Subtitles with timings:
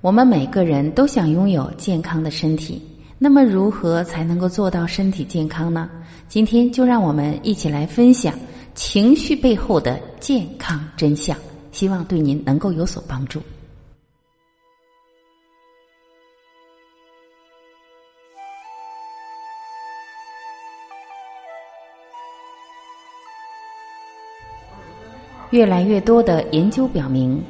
[0.00, 2.80] 我们每个人都想拥有健康的身体，
[3.18, 5.90] 那么如何才能够做到身体健康呢？
[6.28, 8.38] 今天就让我们一起来分享
[8.76, 11.36] 情绪背后的健康真相，
[11.72, 13.42] 希望对您能够有所帮助。
[25.50, 27.42] 越来越多的研究表明。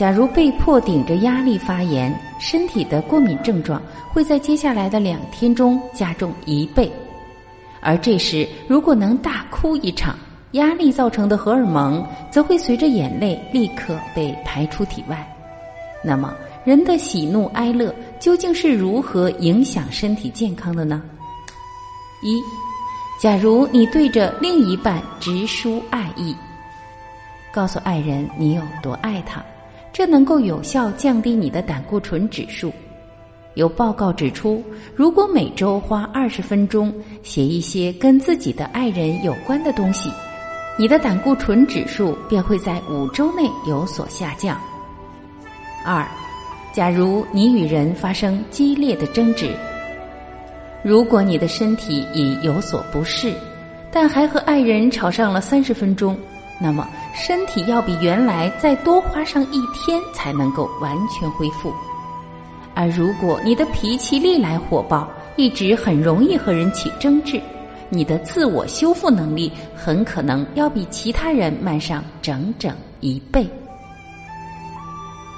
[0.00, 6.90] 假如被迫顶着压力发言，身体的过敏症状会在接下来的两天中加重一倍。
[7.82, 10.18] 而这时，如果能大哭一场，
[10.52, 15.22] 压力造成的荷尔蒙则会随着眼泪立刻被排出体外。
[16.02, 21.02] 那么，人的喜怒哀乐究竟是如何影响身体健康的呢？
[22.22, 22.40] 一，
[23.20, 26.34] 假如你对着另一半直抒爱意，
[27.52, 29.44] 告诉爱人你有多爱他。
[29.92, 32.72] 这能够有效降低你的胆固醇指数。
[33.54, 34.62] 有报告指出，
[34.94, 40.08] 如果每周花二十分钟写一些跟自己的爱人有关的东西，
[40.78, 44.58] 你的胆固醇指数便会在五周内有所下降。
[45.84, 46.06] 二，
[46.72, 49.50] 假如你与人发生激烈的争执，
[50.84, 53.34] 如果你的身体已有所不适，
[53.90, 56.16] 但还和爱人吵上了三十分钟。
[56.60, 56.88] 那么，
[57.20, 61.70] 身体要比原来再多花上一天才能够完全恢复。
[62.74, 67.38] 而如果你的脾气历来火爆，一直很容易和人起争执，
[67.90, 73.46] 你的自我修复能力很可能要比其他人慢上整整一倍。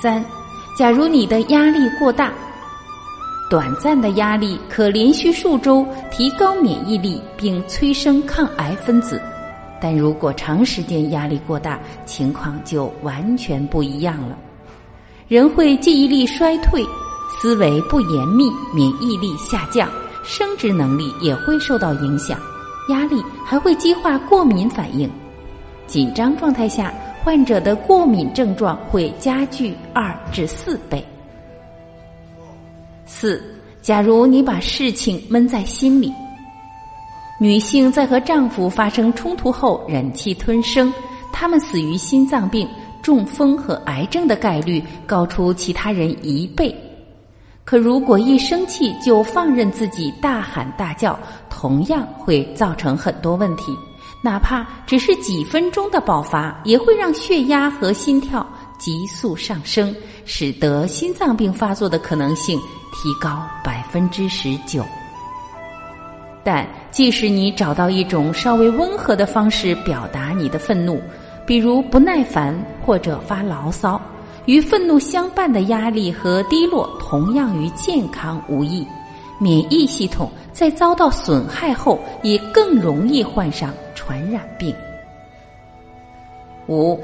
[0.00, 0.24] 三，
[0.78, 2.32] 假如你的压力过大，
[3.50, 9.20] 短暂的压力可连续数周提高免疫力，并催生抗癌分子。
[9.84, 14.38] 但如果长时间压力过大，情况就完全不一样了。
[15.28, 16.82] 人会记忆力衰退，
[17.28, 19.86] 思维不严密，免疫力下降，
[20.24, 22.40] 生殖能力也会受到影响。
[22.88, 25.06] 压力还会激化过敏反应，
[25.86, 26.90] 紧张状态下，
[27.22, 31.06] 患者的过敏症状会加剧二至四倍。
[33.04, 36.10] 四，假如你把事情闷在心里。
[37.38, 40.92] 女性在和丈夫发生冲突后忍气吞声，
[41.32, 42.68] 她们死于心脏病、
[43.02, 46.74] 中风和癌症的概率高出其他人一倍。
[47.64, 51.18] 可如果一生气就放任自己大喊大叫，
[51.50, 53.76] 同样会造成很多问题。
[54.22, 58.46] 哪怕只是几分钟的爆发，也会让血压和心跳
[58.78, 59.94] 急速上升，
[60.24, 62.58] 使得心脏病发作的可能性
[62.92, 64.84] 提高百分之十九。
[66.44, 71.00] 但即使你找到一种稍微温和的方式表达你的愤怒，
[71.46, 73.98] 比如不耐烦或者发牢骚，
[74.44, 78.86] 与愤怒相伴的压力和低落同样与健康无异。
[79.40, 84.72] 免疫系统在遭到损害后，也更容易患上传染病。
[86.68, 87.00] 五，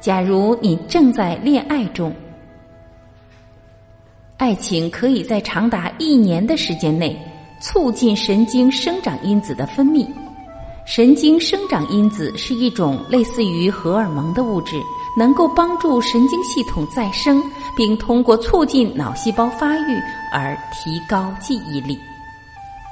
[0.00, 2.14] 假如你正在恋爱中，
[4.36, 7.20] 爱情可以在长达一年的时间内。
[7.60, 10.06] 促进神经生长因子的分泌。
[10.84, 14.80] 神经生长因子是一种类似于荷尔蒙的物质，
[15.18, 17.42] 能够帮助神经系统再生，
[17.76, 20.00] 并通过促进脑细胞发育
[20.32, 21.98] 而提高记忆力。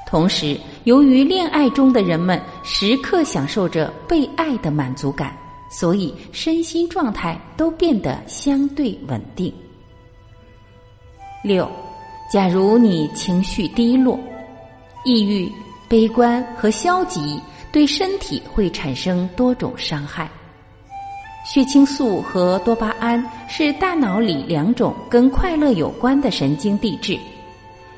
[0.05, 5.33] 同时，由于恋爱中的人们时刻享受着被爱的满足感，
[5.69, 9.53] 所以身心状态都变得相对稳定。
[11.43, 11.65] 六，
[12.29, 14.19] 假如你情绪低落。
[15.05, 15.51] 抑郁、
[15.87, 17.39] 悲观和消极
[17.71, 20.29] 对身体会产生多种伤害。
[21.45, 27.19] 血清素和多巴胺是大脑里两种跟快乐有关的神经递质，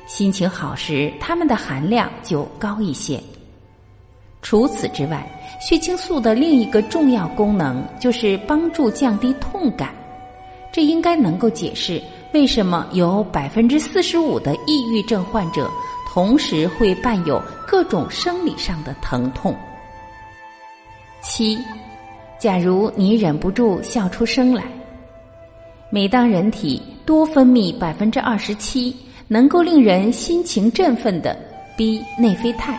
[0.06, 3.18] 心情好时，它们的含量就高一些。
[4.42, 5.26] 除此之外，
[5.62, 9.94] 血清素的另一个重要功能就是帮助降低痛感，
[10.70, 12.00] 这应该能够解释
[12.34, 15.70] 为什么有百分之四十五的抑郁症患者。
[16.18, 19.54] 同时会伴有各种生理上的疼痛。
[21.22, 21.56] 七，
[22.40, 24.64] 假如你忍不住笑出声来，
[25.90, 28.92] 每当人体多分泌百分之二十七
[29.28, 31.38] 能够令人心情振奋的
[31.76, 32.76] B 内啡肽，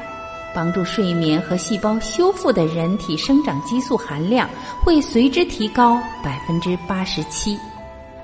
[0.53, 4.49] 帮助睡眠和细胞修复的人体生长激素含量
[4.83, 7.57] 会随之提高百分之八十七，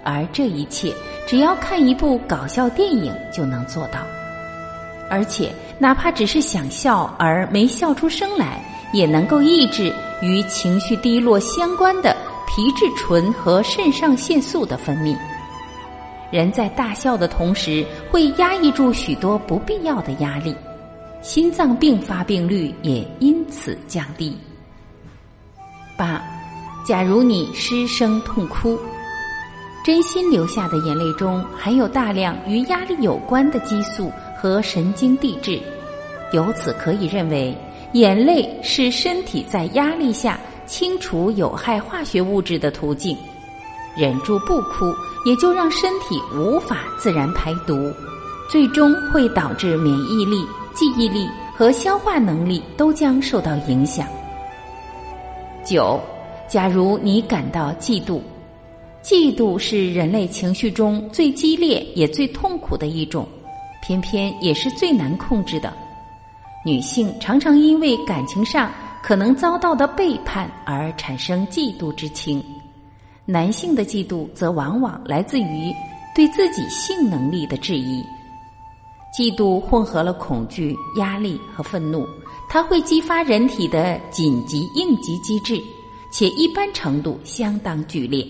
[0.03, 0.93] 而这一切
[1.25, 4.01] 只要看一部搞笑电影就能做到，
[5.09, 8.63] 而且哪怕只是想笑而没笑出声来，
[8.93, 12.15] 也能够抑制与情绪低落相关的。
[12.47, 15.17] 皮质醇和肾上腺素的分泌，
[16.31, 20.55] 人在大笑的同时会压抑住许多不必要的压力，
[21.21, 24.37] 心脏病发病率也因此降低。
[25.97, 26.23] 八，
[26.85, 28.79] 假如你失声痛哭，
[29.83, 34.09] 真心流下的眼泪中含有大量与压力有关的激素
[34.45, 35.59] 和神经递质，
[36.31, 37.51] 由此可以认为，
[37.93, 40.39] 眼泪是身体在压力下。
[40.67, 43.17] 清除有害化学物质的途径，
[43.97, 44.93] 忍住不哭，
[45.25, 47.91] 也就让身体无法自然排毒，
[48.47, 50.37] 最终会导致免疫力、
[50.75, 54.07] 记忆力和消化能力都将受到影响。
[55.63, 55.99] 九，
[56.47, 58.21] 假如你感到嫉妒，
[59.03, 63.27] 嫉妒是人类情绪中最激烈也最痛苦的一种，
[63.85, 65.71] 偏偏也是最难控制的。
[66.65, 68.71] 女性常常因为感情上。
[69.05, 72.43] 可能遭到的背叛而产生嫉妒之情，
[73.23, 75.71] 男性的嫉妒则往往来自于
[76.15, 78.03] 对自己性能力的质疑。
[79.15, 82.03] 嫉妒混合了恐惧、压力和愤怒，
[82.49, 85.61] 它会激发人体的紧急应急机制，
[86.11, 88.27] 且一般程度相当剧烈。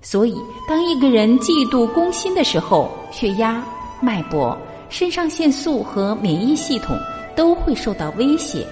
[0.00, 0.36] 所以，
[0.68, 3.60] 当一个人嫉妒攻心的时候，血压、
[4.00, 4.56] 脉搏、
[4.96, 6.96] 肾上腺素和免疫系统
[7.34, 8.64] 都会受到威胁。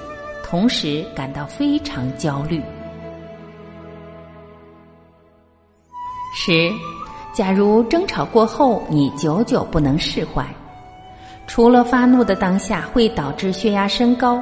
[0.44, 2.62] 同时感到非常焦虑。
[6.32, 6.70] 十，
[7.34, 10.46] 假如争吵过后你久久不能释怀，
[11.48, 14.40] 除了发怒的当下会导致血压升高，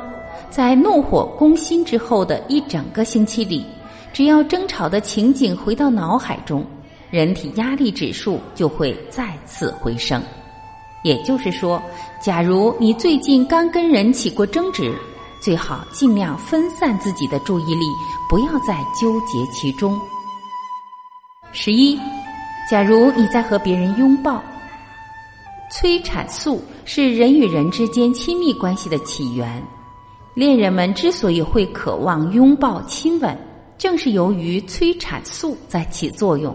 [0.51, 3.65] 在怒火攻心之后的一整个星期里，
[4.13, 6.63] 只要争吵的情景回到脑海中，
[7.11, 10.23] 人体压力指数就会再次回升。
[11.03, 11.83] 也就是说，
[12.21, 14.95] 假如你最近刚跟人起过争执。
[15.43, 17.87] 最好尽量分散自己的注意力，
[18.29, 19.99] 不要再纠结其中。
[21.51, 21.99] 十一，
[22.71, 24.43] 假如你在和别人拥抱，
[25.73, 29.63] 催产素是人与人之间亲密关系的起源。
[30.35, 33.35] 恋人们之所以会渴望拥抱亲吻，
[33.79, 36.55] 正是由于催产素在起作用。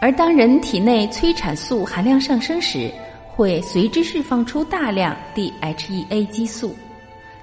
[0.00, 2.92] 而当人体内催产素含量上升时，
[3.36, 6.74] 会随之释放出大量 DHEA 激素。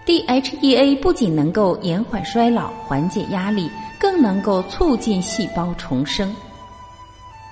[0.05, 6.33] DHEA 不仅能够延缓衰老、缓解压力，更能够促进细胞重生。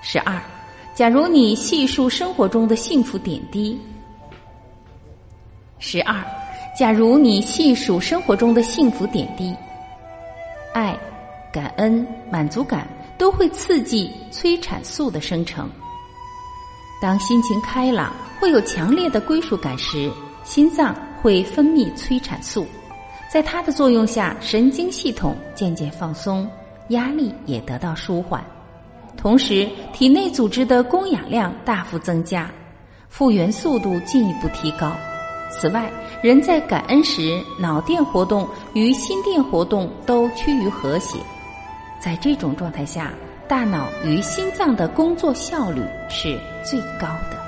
[0.02, 0.42] 十二，
[0.96, 3.80] 假如你细数生活中的幸福点滴。
[5.78, 6.16] 十二，
[6.78, 9.56] 假如你细数生活中的幸福点滴，
[10.74, 10.98] 爱、
[11.54, 12.88] 感恩、满足感
[13.18, 15.70] 都会刺激催产素的生成。
[17.02, 20.12] 当心情开朗、会有强烈的归属感时，
[20.44, 20.96] 心脏。
[21.22, 22.66] 会分泌催产素，
[23.30, 26.50] 在它的作用下，神经系统渐渐放松，
[26.92, 28.42] 压力也得到舒缓，
[29.18, 32.50] 同时体内组织的供氧量大幅增加，
[33.10, 34.94] 复原速度进一步提高。
[35.52, 35.92] 此外，
[36.24, 41.18] 人在感恩时，脑电活动与心电活动都趋于和谐，
[42.00, 43.12] 在这种状态下，
[43.46, 47.39] 大脑与心脏的工作效率是最高的。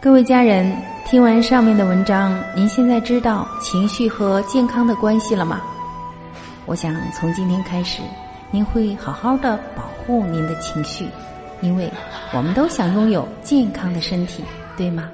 [0.00, 5.60] 各位家人，听完上面的文章，您现在知道情绪和健康的关系了吗？
[6.66, 8.00] 我想从今天开始，
[8.52, 11.04] 您会好好的保护您的情绪，
[11.62, 11.92] 因为
[12.32, 14.44] 我们都想拥有健康的身体，
[14.76, 15.10] 对吗？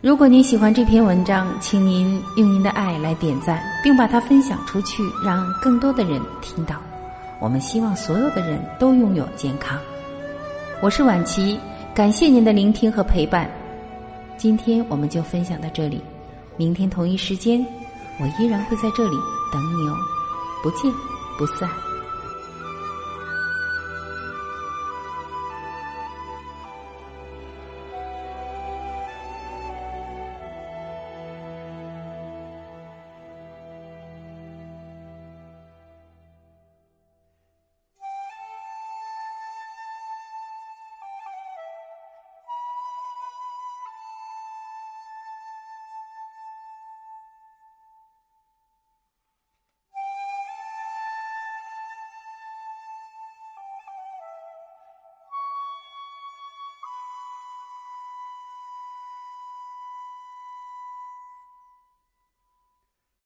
[0.00, 6.76] 如果您喜欢这篇文章，请您用您的爱来点赞，并把它分享出去，让更多的人听到。
[7.38, 9.78] 我们希望所有的人都拥有健康。
[10.80, 11.60] 我是婉琪。
[11.96, 13.50] 感谢您的聆听和陪伴，
[14.36, 15.98] 今天我们就分享到这里，
[16.58, 17.66] 明天同一时间，
[18.20, 19.16] 我依然会在这里
[19.50, 19.96] 等你哦，
[20.62, 20.92] 不见
[21.38, 21.85] 不散。